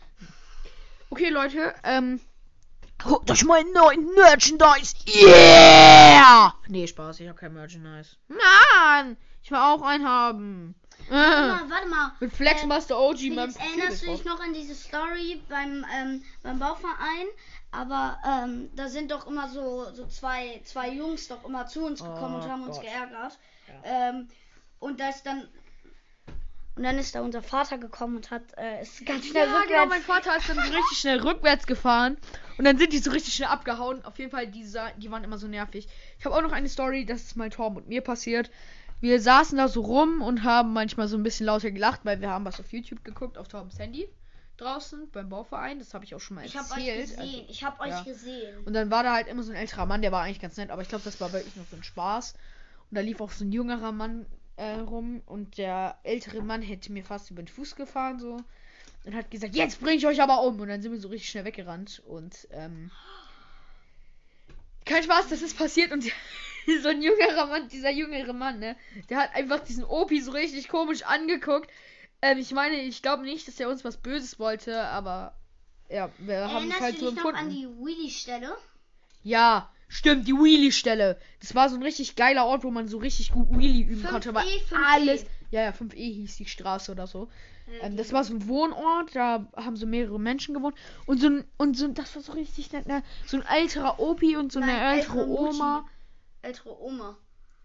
Okay, 1.10 1.30
Leute, 1.30 1.74
ähm. 1.84 2.20
Guckt 3.04 3.32
euch 3.32 3.46
meinen 3.46 3.72
neuen 3.74 4.14
Merchandise. 4.16 4.94
Yeah! 5.08 6.54
Nee, 6.68 6.88
Spaß, 6.88 7.20
ich 7.22 7.28
habe 7.28 7.38
kein 7.40 7.54
Merchandise. 7.54 8.18
Mann! 8.28 9.18
Ich 9.42 9.52
will 9.52 9.58
auch 9.58 9.82
einen 9.82 10.06
haben. 10.08 10.76
warte 11.10 11.14
Äh, 11.14 11.48
mal, 11.48 11.70
warte 11.70 11.88
mal. 11.88 12.12
mit 12.20 12.34
Flexmaster 12.34 13.00
OG, 13.00 13.18
Felix, 13.18 13.36
meinem 13.36 13.54
Profil 13.54 13.70
erinnerst 13.80 14.02
du 14.02 14.06
drauf. 14.08 14.16
dich 14.18 14.26
noch 14.26 14.40
an 14.42 14.54
diese 14.54 14.76
Story 14.76 15.42
beim, 15.50 15.86
ähm, 15.98 16.24
beim 16.44 16.60
Bauverein? 16.60 17.28
Aber 17.72 18.18
ähm, 18.28 18.70
da 18.76 18.90
sind 18.90 19.12
doch 19.12 19.28
immer 19.28 19.48
so, 19.50 19.86
so 19.94 20.06
zwei, 20.08 20.60
zwei 20.66 20.90
Jungs 20.92 21.28
doch 21.28 21.44
immer 21.46 21.68
zu 21.68 21.86
uns 21.86 22.02
gekommen 22.04 22.36
Oh 22.36 22.44
und 22.44 22.52
haben 22.52 22.64
uns 22.64 22.76
Gott. 22.78 22.86
geärgert. 22.86 23.40
Ähm, 23.84 24.28
und 24.80 25.00
da 25.00 25.10
ist 25.10 25.24
dann 25.26 25.48
und 26.80 26.84
dann 26.86 26.98
ist 26.98 27.14
da 27.14 27.20
unser 27.20 27.42
Vater 27.42 27.78
gekommen 27.78 28.16
und 28.16 28.32
hat 28.32 28.42
äh, 28.58 28.82
ist 28.82 29.06
ganz 29.06 29.26
Ja, 29.26 29.32
schnell 29.32 29.46
genau, 29.48 29.60
rückwärts. 29.60 29.90
mein 29.90 30.02
Vater 30.02 30.38
ist 30.38 30.48
dann 30.48 30.56
so 30.56 30.62
richtig 30.62 30.98
schnell 30.98 31.20
rückwärts 31.28 31.68
gefahren. 31.68 32.16
Und 32.58 32.64
dann 32.64 32.78
sind 32.78 32.94
die 32.94 33.00
so 33.00 33.12
richtig 33.12 33.34
schnell 33.34 33.50
abgehauen. 33.50 34.06
Auf 34.06 34.18
jeden 34.18 34.32
Fall, 34.32 34.48
die, 34.48 34.66
die 34.96 35.12
waren 35.12 35.26
immer 35.26 35.38
so 35.38 35.48
nervig. 35.50 35.90
Ich 36.18 36.24
habe 36.24 36.34
auch 36.34 36.42
noch 36.42 36.54
eine 36.54 36.70
Story, 36.70 37.06
das 37.06 37.24
ist 37.24 37.36
mal 37.36 37.50
Torben 37.50 37.76
und 37.80 37.90
mir 37.90 38.00
passiert. 38.00 38.50
Wir 39.02 39.20
saßen 39.20 39.58
da 39.58 39.68
so 39.68 39.82
rum 39.82 40.22
und 40.22 40.46
haben 40.46 40.72
manchmal 40.72 41.10
so 41.10 41.18
ein 41.18 41.24
bisschen 41.24 41.48
lauter 41.48 41.70
gelacht, 41.70 42.00
weil 42.06 42.22
wir 42.22 42.30
haben 42.30 42.46
was 42.46 42.62
auf 42.62 42.72
YouTube 42.72 43.04
geguckt, 43.04 43.38
auf 43.38 43.50
Torbens 43.50 43.78
Handy. 43.78 44.08
Draußen 44.56 45.10
beim 45.12 45.28
Bauverein. 45.28 45.80
Das 45.80 45.94
habe 45.94 46.06
ich 46.06 46.16
auch 46.16 46.22
schon 46.22 46.36
mal 46.36 46.46
ich 46.46 46.56
habe 46.56 46.70
erzählt. 46.70 46.98
euch 46.98 47.02
gesehen. 47.02 47.20
Also, 47.20 47.46
ich 47.50 47.64
habe 47.66 47.80
euch 47.82 47.90
ja. 47.90 48.04
gesehen. 48.04 48.58
und 48.66 48.72
dann 48.74 48.90
war 48.90 49.04
da 49.04 49.16
halt 49.16 49.28
immer 49.28 49.44
so 49.44 49.52
ein 49.52 49.58
älterer 49.58 49.86
Mann, 49.86 50.02
der 50.02 50.14
war 50.14 50.24
eigentlich 50.24 50.40
ganz 50.40 50.56
nett, 50.56 50.70
aber 50.72 50.82
ich 50.82 50.88
glaube, 50.88 51.04
das 51.04 51.20
war 51.20 51.34
wirklich 51.34 51.58
noch 51.58 51.66
so 51.70 51.76
ein 51.76 51.84
Spaß. 51.84 52.36
Und 52.90 52.96
da 52.96 53.02
lief 53.02 53.20
auch 53.20 53.32
so 53.32 53.44
ein 53.44 53.52
jüngerer 53.52 53.92
Mann 53.92 54.26
äh, 54.60 54.80
rum 54.80 55.22
und 55.26 55.58
der 55.58 55.98
ältere 56.04 56.42
Mann 56.42 56.62
hätte 56.62 56.92
mir 56.92 57.04
fast 57.04 57.32
über 57.32 57.42
den 57.42 57.48
Fuß 57.48 57.76
gefahren 57.76 58.20
so 58.20 58.38
und 59.06 59.16
hat 59.16 59.32
gesagt, 59.32 59.56
jetzt 59.56 59.80
bringe 59.80 59.96
ich 59.96 60.06
euch 60.06 60.22
aber 60.22 60.44
um. 60.44 60.60
Und 60.60 60.68
dann 60.68 60.82
sind 60.82 60.92
wir 60.92 61.00
so 61.00 61.08
richtig 61.08 61.30
schnell 61.30 61.46
weggerannt 61.46 62.04
und 62.06 62.48
ähm, 62.52 62.92
kein 64.86 65.04
Spaß, 65.04 65.30
das 65.30 65.42
ist 65.42 65.58
passiert 65.58 65.92
und 65.92 66.04
so 66.84 66.90
ein 66.90 67.02
jüngerer 67.02 67.46
Mann, 67.46 67.70
dieser 67.70 67.90
jüngere 67.90 68.34
Mann, 68.34 68.60
ne, 68.60 68.76
der 69.10 69.20
hat 69.20 69.34
einfach 69.34 69.62
diesen 69.62 69.86
Opi 69.86 70.20
so 70.22 70.32
richtig 70.32 70.68
komisch 70.68 71.04
angeguckt. 71.04 71.70
Ähm, 72.22 72.38
ich 72.38 72.52
meine, 72.52 72.82
ich 72.82 73.02
glaube 73.02 73.24
nicht, 73.24 73.48
dass 73.48 73.60
er 73.62 73.70
uns 73.70 73.86
was 73.86 73.96
Böses 73.98 74.40
wollte, 74.40 74.84
aber 74.84 75.34
ja, 75.90 76.10
wir 76.18 76.52
haben 76.52 76.70
es 76.70 76.80
Erinnerst 76.80 76.82
halt 76.82 76.96
du 76.98 77.00
so 77.06 77.12
dich 77.12 77.24
noch 77.24 77.34
an 77.34 77.50
empfunden. 77.50 77.56
die 77.56 77.68
Wheelie-Stelle? 77.68 78.58
Ja, 79.24 79.72
stimmt, 79.90 80.28
die 80.28 80.34
Wheelie-Stelle. 80.34 81.20
Das 81.42 81.54
war 81.56 81.68
so 81.70 81.76
ein 81.76 81.84
richtig 81.84 82.16
geiler 82.16 82.46
Ort, 82.46 82.64
wo 82.64 82.72
man 82.72 82.88
so 82.88 82.98
richtig 83.00 83.32
gut 83.34 83.48
Wheelie 83.52 83.84
üben 83.84 84.06
5E, 84.06 84.10
konnte. 84.10 84.34
Weil 84.34 84.46
5E. 84.46 84.76
alles. 84.94 85.26
Ja, 85.52 85.64
ja, 85.64 85.72
5E 85.72 85.96
hieß 86.14 86.38
die 86.38 86.46
Straße 86.46 86.92
oder 86.94 87.08
so. 87.08 87.28
Äh, 87.68 87.88
Ähm, 87.88 87.98
das 87.98 88.14
war 88.14 88.24
so 88.24 88.34
ein 88.34 88.48
Wohnort, 88.48 89.16
da 89.16 89.48
haben 89.56 89.76
so 89.76 89.86
mehrere 89.88 90.20
Menschen 90.20 90.54
gewohnt. 90.54 90.76
Und 91.06 91.20
so 91.20 91.28
ein, 91.28 91.44
und 91.58 91.76
so, 91.76 91.86
ein- 91.86 91.94
das 91.96 92.16
war 92.16 92.22
so 92.22 92.32
richtig 92.34 92.72
nett, 92.72 92.86
ne? 92.88 93.04
So 93.26 93.38
ein 93.38 93.44
älterer 93.46 94.00
Opi 94.00 94.38
und 94.38 94.52
so 94.52 94.60
eine 94.60 94.72
Nein, 94.72 94.98
ältere 95.00 95.20
ältere 95.20 95.28
Mutti. 95.28 95.56
Oma. 95.56 95.90
ältere 96.44 96.82
Oma. 96.82 97.18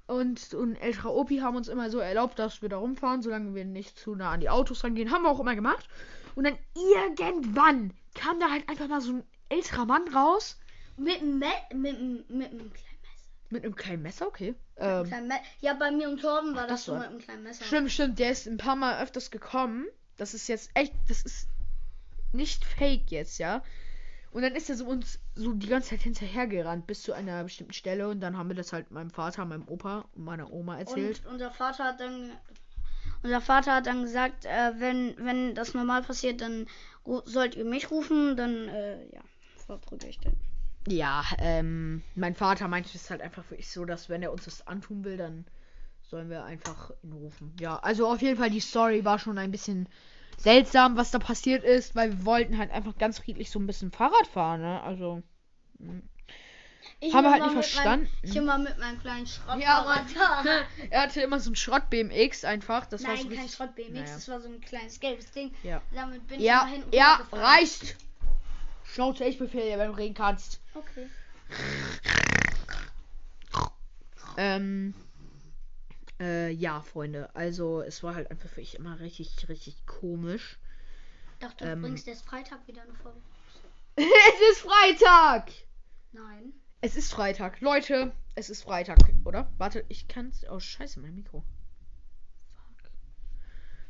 Und 0.07 0.39
so 0.39 0.61
ein 0.63 0.77
älterer 0.77 1.15
Opi 1.15 1.39
haben 1.39 1.57
uns 1.57 1.69
immer 1.69 1.89
so 1.91 1.99
erlaubt, 1.99 2.39
dass 2.39 2.61
wir 2.61 2.69
da 2.69 2.77
rumfahren, 2.77 3.23
solange 3.23 3.55
wir 3.55 3.65
nicht 3.65 3.99
zu 3.99 4.15
nah 4.15 4.33
an 4.33 4.41
die 4.41 4.51
Autos 4.51 4.85
rangehen. 4.85 5.11
Haben 5.11 5.23
wir 5.23 5.31
auch 5.31 5.41
immer 5.41 5.55
gemacht. 5.55 5.89
Und 6.35 6.45
dann 6.45 6.59
irgendwann 6.75 7.93
kam 8.15 8.39
da 8.41 8.51
halt 8.51 8.69
einfach 8.69 8.89
mal 8.89 9.01
so 9.01 9.13
ein 9.13 9.25
älterer 9.49 9.87
Mann 9.87 10.07
raus. 10.15 10.59
Mit 10.97 11.21
einem 11.21 11.39
Me 11.39 11.47
mit, 11.75 12.31
mit 12.31 12.51
einem 12.51 12.73
kleinen 12.73 13.01
Messer. 13.03 13.29
Mit 13.51 13.65
einem 13.65 13.75
kleinen 13.75 14.03
Messer, 14.03 14.27
okay. 14.27 14.49
Mit 14.49 14.59
Ähm, 14.77 15.07
kleinen 15.07 15.29
Me 15.29 15.35
ja, 15.61 15.75
bei 15.75 15.91
mir 15.91 16.09
und 16.09 16.21
Torben 16.21 16.55
war 16.55 16.67
das, 16.67 16.85
das 16.85 16.85
so 16.85 16.95
mit 16.95 17.09
einem 17.09 17.19
kleinen 17.19 17.43
Messer. 17.43 17.65
Stimmt, 17.65 17.91
stimmt, 17.93 18.19
der 18.19 18.31
ist 18.31 18.47
ein 18.47 18.57
paar 18.57 18.77
Mal 18.77 19.03
öfters 19.03 19.31
gekommen. 19.31 19.87
Das 20.17 20.35
ist 20.35 20.49
jetzt 20.49 20.71
echt, 20.75 20.93
das 21.09 21.23
ist 21.23 21.49
nicht 22.33 22.65
fake 22.65 23.11
jetzt, 23.11 23.39
ja. 23.39 23.63
Und 24.31 24.43
dann 24.43 24.57
ist 24.57 24.69
er 24.69 24.77
so 24.77 24.87
uns 24.87 25.21
so 25.37 25.53
die 25.53 25.69
ganze 25.69 25.91
Zeit 25.91 26.03
hinterhergerannt 26.03 26.89
bis 26.89 27.03
zu 27.03 27.13
einer 27.13 27.45
bestimmten 27.45 27.73
Stelle 27.73 28.09
und 28.09 28.21
dann 28.21 28.37
haben 28.37 28.49
wir 28.49 28.57
das 28.57 28.73
halt 28.73 28.91
meinem 28.91 29.11
Vater, 29.11 29.45
meinem 29.45 29.69
Opa 29.69 30.05
und 30.15 30.25
meiner 30.25 30.53
Oma 30.53 30.79
erzählt. 30.79 31.25
Und 31.25 31.35
unser 31.35 31.53
Vater 31.53 31.85
hat 31.85 32.01
dann 32.01 32.33
unser 33.23 33.41
Vater 33.41 33.77
hat 33.77 33.87
dann 33.87 34.03
gesagt, 34.03 34.45
äh, 34.45 34.73
wenn 34.79 35.15
wenn 35.19 35.55
das 35.55 35.75
normal 35.75 36.03
passiert, 36.03 36.41
dann 36.41 36.67
sollt 37.25 37.55
ihr 37.55 37.65
mich 37.65 37.91
rufen, 37.93 38.37
dann 38.37 38.69
äh, 38.69 39.05
ja, 39.15 39.21
verprügel 39.67 40.09
ich 40.09 40.19
den. 40.19 40.35
Ja, 40.87 41.25
ähm, 41.39 42.03
mein 42.15 42.35
Vater 42.35 42.69
meinte 42.69 42.91
es 42.95 43.11
halt 43.11 43.23
einfach 43.23 43.49
wirklich 43.51 43.71
so, 43.71 43.85
dass 43.85 44.09
wenn 44.09 44.23
er 44.23 44.33
uns 44.33 44.45
das 44.45 44.67
antun 44.67 45.05
will, 45.05 45.17
dann 45.17 45.47
sollen 46.03 46.29
wir 46.29 46.45
einfach 46.45 46.91
ihn 47.03 47.13
rufen. 47.13 47.55
Ja, 47.59 47.79
also 47.79 48.07
auf 48.07 48.21
jeden 48.21 48.37
Fall 48.39 48.51
die 48.51 48.61
Story 48.61 49.05
war 49.05 49.19
schon 49.19 49.39
ein 49.39 49.51
bisschen 49.51 49.89
seltsam, 50.37 50.97
was 50.97 51.11
da 51.11 51.19
passiert 51.19 51.65
ist, 51.65 51.95
weil 51.97 52.11
wir 52.11 52.25
wollten 52.27 52.59
halt 52.59 52.71
einfach 52.71 52.99
ganz 52.99 53.19
friedlich 53.19 53.51
so 53.51 53.59
ein 53.59 53.67
bisschen 53.67 53.91
Fahrrad 53.93 54.27
fahren, 54.27 54.61
ne? 54.61 54.83
Also 54.83 55.23
Ich 57.01 57.15
Haben 57.15 57.25
wir 57.25 57.37
immer 57.37 57.45
halt 57.45 57.45
nicht 57.45 57.53
verstanden. 57.53 58.05
Meinem, 58.05 58.31
ich 58.31 58.37
immer 58.37 58.59
mit 58.59 58.79
meinem 58.79 59.01
kleinen 59.01 59.27
Ja, 59.59 59.83
Schrottfahrrad 59.83 60.05
da. 60.15 60.45
er 60.91 61.03
hatte 61.03 61.21
immer 61.23 61.41
so 61.41 61.51
ein 61.51 61.57
Schrott 61.57 61.89
BMX 61.89 62.45
einfach, 62.45 62.87
das 62.87 63.03
war 63.05 63.15
Nein, 63.15 63.23
so 63.23 63.29
kein 63.37 63.49
Schrott 63.49 63.75
BMX, 63.75 63.93
Naja. 63.95 64.15
das 64.15 64.29
war 64.29 64.41
so 64.41 64.49
ein 64.49 64.61
kleines 64.61 65.01
gelbes 65.01 65.31
Ding. 65.31 65.53
Ja. 65.63 65.81
Damit 65.95 66.27
bin 66.27 66.41
Ja, 66.41 66.67
ich 66.67 66.75
hinten 66.75 66.95
ja, 66.95 67.21
reicht. 67.33 67.97
Schnauze, 68.95 69.25
ich 69.25 69.39
befehle 69.39 69.65
dir, 69.65 69.79
wenn 69.79 69.91
du 69.91 69.97
reden 69.97 70.15
kannst. 70.15 70.61
Okay. 70.73 71.09
Ähm, 74.37 74.95
äh, 76.21 76.51
ja, 76.51 76.81
Freunde, 76.81 77.35
also 77.35 77.83
es 77.83 78.05
war 78.05 78.15
halt 78.15 78.31
einfach 78.31 78.49
für 78.49 78.61
ich 78.61 78.77
immer 78.77 79.01
richtig, 79.01 79.49
richtig 79.49 79.85
komisch. 79.87 80.61
Dachte, 81.41 81.65
du 81.65 81.73
Ähm. 81.73 81.83
bringst 81.83 82.07
erst 82.07 82.25
Freitag 82.25 82.69
wieder 82.69 82.83
eine 82.83 82.95
Folge. 82.95 83.19
es 83.97 84.53
ist 84.53 84.61
Freitag! 84.61 85.51
Nein. 86.13 86.53
Es 86.81 86.95
ist 86.95 87.13
Freitag. 87.13 87.61
Leute, 87.61 88.13
es 88.37 88.49
ist 88.49 88.63
Freitag, 88.63 88.99
oder? 89.25 89.53
Warte, 89.59 89.85
ich 89.89 90.07
kann's. 90.07 90.45
Oh, 90.49 90.61
scheiße, 90.61 91.01
mein 91.01 91.17
Mikro. 91.17 91.43
Fuck. 92.55 92.91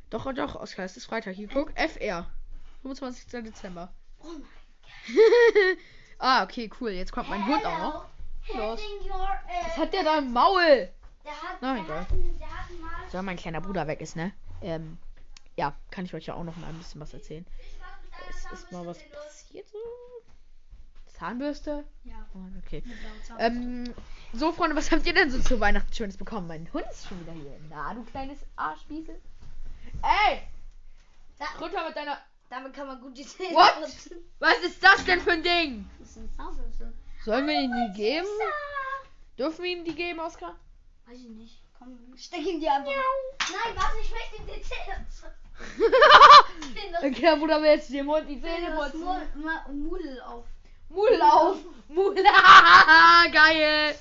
Doch, 0.08 0.32
doch, 0.32 0.54
Oskar, 0.54 0.86
es 0.86 0.96
ist 0.96 1.04
Freitag. 1.04 1.34
Hier, 1.34 1.48
guck, 1.48 1.78
FR. 1.78 2.26
25. 2.80 3.26
Dezember. 3.42 3.92
Oh 4.20 4.32
mein 4.32 4.63
Ah, 6.18 6.44
okay, 6.44 6.70
cool. 6.80 6.90
Jetzt 6.90 7.12
kommt 7.12 7.28
mein 7.28 7.44
Hund 7.46 7.64
auch 7.66 7.78
noch. 7.78 8.04
Los. 8.54 8.80
Äh, 8.80 9.66
Was 9.66 9.76
hat 9.76 9.92
der 9.92 10.04
da 10.04 10.18
im 10.18 10.32
Maul? 10.32 10.88
Der 11.24 11.32
hat, 11.32 11.58
Na, 11.60 11.74
der 11.74 11.82
egal. 11.84 12.00
hat, 12.00 12.12
einen- 12.12 12.38
der 12.38 12.46
hat 12.48 12.70
mal. 12.80 13.10
So, 13.10 13.22
mein 13.22 13.36
kleiner 13.36 13.60
Bruder 13.60 13.86
weg 13.86 14.00
ist, 14.00 14.14
ne? 14.16 14.32
Ähm, 14.62 14.96
ja, 15.56 15.74
kann 15.90 16.04
ich 16.04 16.14
euch 16.14 16.26
ja 16.26 16.34
auch 16.34 16.44
noch 16.44 16.56
mal 16.56 16.68
ein 16.68 16.78
bisschen 16.78 17.00
was 17.00 17.12
erzählen. 17.12 17.44
Es 18.30 18.50
ist 18.60 18.72
mal 18.72 18.86
was 18.86 18.98
passiert 19.10 19.68
so. 19.68 19.78
Zahnbürste? 21.18 21.84
Ja, 22.04 22.14
Oh, 22.34 22.38
okay. 22.64 22.82
Ähm, 23.38 23.92
so, 24.32 24.52
Freunde, 24.52 24.76
was 24.76 24.90
habt 24.92 25.06
ihr 25.06 25.14
denn 25.14 25.30
so 25.30 25.40
zu 25.40 25.60
Weihnachten 25.60 25.92
Schönes 25.92 26.16
bekommen? 26.16 26.46
Mein 26.46 26.72
Hund 26.72 26.84
ist 26.90 27.06
schon 27.08 27.20
wieder 27.20 27.32
hier. 27.32 27.58
Na, 27.70 27.92
du 27.94 28.02
kleines 28.04 28.38
Arschwiesel. 28.56 29.20
Ey! 30.02 30.42
Runter 31.60 31.86
mit 31.86 31.96
deiner. 31.96 32.18
Damit 32.50 32.72
kann 32.74 32.86
man 32.86 33.00
gut 33.00 33.16
die 33.16 33.26
Zähne 33.26 33.54
What? 33.54 33.80
putzen. 33.80 34.16
Was 34.38 34.58
ist 34.58 34.82
das 34.82 35.04
denn 35.04 35.20
für 35.20 35.32
ein 35.32 35.42
Ding? 35.42 35.90
Das 35.98 36.10
ist 36.10 36.18
eine 36.18 36.30
Zahnbürste. 36.30 36.92
Sollen 37.24 37.46
wir 37.46 37.60
ihm 37.60 37.72
die 37.72 37.98
geben? 37.98 38.28
Dürfen 39.38 39.64
wir 39.64 39.72
ihm 39.72 39.84
die 39.84 39.94
geben, 39.94 40.20
Oskar? 40.20 40.56
Weiß 41.06 41.18
ich 41.18 41.28
nicht. 41.30 41.62
Komm, 41.78 41.98
steck 42.16 42.46
ihn 42.46 42.60
dir 42.60 42.72
einfach. 42.72 42.92
Nein, 42.92 43.74
warte, 43.76 43.96
ich 44.02 44.10
möchte 44.10 44.36
ihm 44.36 44.46
die 44.46 44.62
Zähne 44.62 45.04
putzen. 45.06 45.44
okay, 46.98 47.22
der 47.22 47.36
Bruder 47.36 47.60
will 47.62 47.70
jetzt 47.70 47.92
dem 47.92 48.08
Hund 48.08 48.28
die 48.28 48.40
Zähne 48.40 48.76
putzen. 48.76 49.04
Mudel 49.84 50.20
auf. 50.22 50.46
Mul 50.88 51.20
auf. 51.22 51.56
Mul. 51.88 52.14
Geil. 53.32 53.98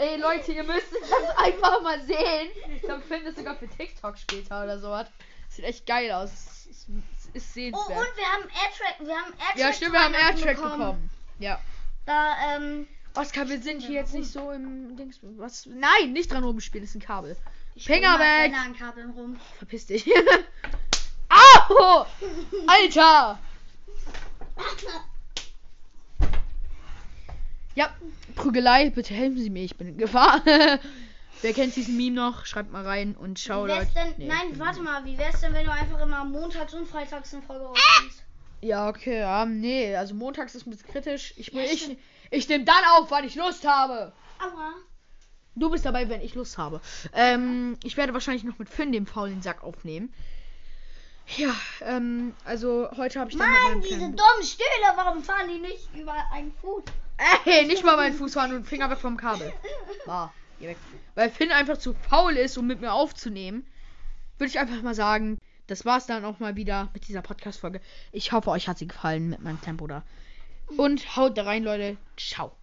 Ey, 0.00 0.16
Leute, 0.16 0.52
ihr 0.52 0.64
müsst 0.64 0.92
das 0.92 1.36
einfach 1.36 1.82
mal 1.82 2.00
sehen. 2.02 2.50
Wir 2.80 3.00
filmen 3.00 3.26
das 3.26 3.36
sogar 3.36 3.56
für 3.56 3.68
TikTok 3.68 4.16
später 4.18 4.64
oder 4.64 4.78
sowas. 4.78 5.06
Sieht 5.50 5.64
echt 5.64 5.84
geil 5.84 6.10
aus. 6.12 6.30
Es 6.30 6.66
ist, 6.70 6.88
es 7.34 7.56
ist 7.56 7.74
Oh, 7.74 7.78
und 7.78 7.88
wir 7.90 8.26
haben 8.26 8.44
Airtrack. 8.44 9.00
Wir 9.00 9.14
haben 9.14 9.32
Airtrack. 9.32 9.56
ja, 9.56 9.72
stimmt, 9.72 9.92
wir 9.92 10.00
haben 10.00 10.14
Airtrack 10.14 10.56
bekommen. 10.56 11.10
Ja. 11.38 11.60
Da, 12.06 12.56
ähm. 12.56 12.86
Oskar, 13.14 13.48
wir 13.48 13.60
sind 13.60 13.82
hier 13.82 13.96
jetzt 13.96 14.14
nicht 14.14 14.30
so 14.30 14.52
im 14.52 14.96
Dings. 14.96 15.18
Was? 15.36 15.66
Nein, 15.66 16.12
nicht 16.12 16.30
dran 16.30 16.44
rumspielen, 16.44 16.84
ist 16.84 16.94
ein 16.94 17.00
Kabel. 17.00 17.36
ich 17.74 17.84
Finger 17.84 18.18
mal 18.18 18.20
weg. 18.20 18.54
An 18.56 18.76
Kabeln 18.76 19.10
rum. 19.10 19.40
Verpiss 19.58 19.86
dich. 19.86 20.08
Au! 21.28 22.06
Alter! 22.68 23.38
Ja, 27.74 27.94
Prügelei, 28.36 28.90
bitte 28.90 29.14
helfen 29.14 29.38
Sie 29.38 29.50
mir, 29.50 29.64
ich 29.64 29.76
bin 29.76 29.88
in 29.88 29.98
Gefahr. 29.98 30.42
Wer 31.42 31.54
kennt 31.54 31.74
diesen 31.76 31.96
Meme 31.96 32.14
noch? 32.16 32.44
Schreibt 32.44 32.70
mal 32.70 32.84
rein 32.84 33.16
und 33.16 33.38
schau 33.38 33.64
wie 33.64 33.68
wär's 33.68 33.94
Leute. 33.94 33.94
denn, 33.94 34.14
Nee, 34.18 34.26
nein, 34.26 34.58
warte 34.58 34.80
mal, 34.82 35.04
wie 35.04 35.16
wär's 35.16 35.40
denn, 35.40 35.52
wenn 35.54 35.64
du 35.64 35.72
einfach 35.72 36.00
immer 36.00 36.24
montags 36.24 36.74
und 36.74 36.86
freitags 36.86 37.32
eine 37.32 37.42
Folge 37.42 37.64
rausbringst? 37.64 38.24
Ja, 38.62 38.88
okay, 38.88 39.20
ja, 39.20 39.46
nee, 39.46 39.96
also 39.96 40.14
montags 40.14 40.54
ist 40.54 40.66
ein 40.66 40.70
bisschen 40.70 40.88
kritisch. 40.90 41.32
Ich, 41.36 41.52
Ja, 41.52 41.62
ich, 41.62 41.96
ich 42.30 42.48
nehme 42.48 42.64
dann 42.64 42.84
auf, 42.96 43.10
wann 43.10 43.24
ich 43.24 43.34
Lust 43.36 43.66
habe. 43.66 44.12
Aua. 44.38 44.72
Du 45.54 45.70
bist 45.70 45.84
dabei, 45.84 46.08
wenn 46.08 46.20
ich 46.20 46.34
Lust 46.34 46.58
habe. 46.58 46.80
Ähm, 47.14 47.78
ich 47.82 47.96
werde 47.96 48.12
wahrscheinlich 48.12 48.44
noch 48.44 48.58
mit 48.58 48.68
Finn 48.68 48.92
dem 48.92 49.06
faulen 49.06 49.40
Sack 49.42 49.62
aufnehmen. 49.64 50.12
Ja, 51.36 51.54
ähm, 51.82 52.34
also 52.44 52.88
heute 52.96 53.20
habe 53.20 53.30
ich 53.30 53.36
dann 53.36 53.50
Mann, 53.50 53.80
diese 53.80 53.98
dummen 53.98 54.42
Stühle, 54.42 54.92
warum 54.96 55.22
fahren 55.22 55.48
die 55.48 55.60
nicht 55.60 55.88
über 55.94 56.14
einen 56.32 56.52
Fuß? 56.60 56.84
Ey, 57.44 57.66
nicht 57.66 57.84
mal 57.84 57.96
meinen 57.96 58.14
Fuß 58.16 58.34
fahren 58.34 58.54
und 58.54 58.66
Finger 58.66 58.90
weg 58.90 58.98
vom 58.98 59.16
Kabel. 59.16 59.52
War, 60.06 60.32
geh 60.60 60.68
weg. 60.68 60.76
Weil 61.14 61.30
Finn 61.30 61.50
einfach 61.50 61.78
zu 61.78 61.94
faul 61.94 62.36
ist, 62.36 62.56
um 62.56 62.66
mit 62.66 62.80
mir 62.80 62.92
aufzunehmen, 62.92 63.66
würde 64.38 64.50
ich 64.50 64.58
einfach 64.58 64.80
mal 64.82 64.94
sagen, 64.94 65.38
das 65.66 65.84
war's 65.84 66.06
dann 66.06 66.24
auch 66.24 66.38
mal 66.38 66.56
wieder 66.56 66.88
mit 66.94 67.08
dieser 67.08 67.22
Podcast-Folge. 67.22 67.80
Ich 68.12 68.32
hoffe, 68.32 68.50
euch 68.50 68.68
hat 68.68 68.78
sie 68.78 68.86
gefallen 68.86 69.30
mit 69.30 69.42
meinem 69.42 69.60
Tempo 69.60 69.86
da. 69.86 70.04
Und 70.76 71.16
haut 71.16 71.36
da 71.36 71.44
rein, 71.44 71.64
Leute. 71.64 71.96
Ciao. 72.16 72.59